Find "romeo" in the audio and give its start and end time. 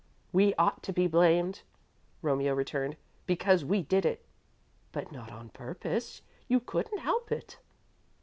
2.23-2.55